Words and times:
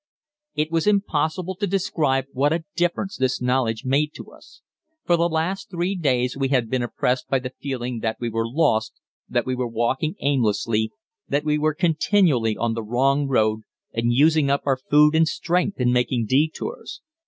It 0.55 0.69
is 0.73 0.87
impossible 0.87 1.53
to 1.57 1.67
describe 1.67 2.25
what 2.31 2.51
a 2.51 2.65
difference 2.75 3.17
this 3.17 3.39
knowledge 3.39 3.85
made 3.85 4.15
to 4.15 4.31
us. 4.31 4.63
For 5.05 5.15
the 5.15 5.29
last 5.29 5.69
three 5.69 5.93
days 5.95 6.35
we 6.35 6.47
had 6.47 6.71
been 6.71 6.81
oppressed 6.81 7.29
by 7.29 7.37
the 7.37 7.53
feeling 7.61 7.99
that 7.99 8.17
we 8.19 8.27
were 8.27 8.47
lost, 8.47 8.93
that 9.29 9.45
we 9.45 9.53
were 9.53 9.67
walking 9.67 10.15
aimlessly, 10.19 10.91
that 11.27 11.45
we 11.45 11.59
were 11.59 11.75
continually 11.75 12.57
on 12.57 12.73
the 12.73 12.81
wrong 12.81 13.27
road 13.27 13.59
and 13.93 14.11
using 14.11 14.49
up 14.49 14.63
our 14.65 14.77
food 14.77 15.13
and 15.13 15.27
strength 15.27 15.79
in 15.79 15.93
making 15.93 16.25
detours. 16.25 17.01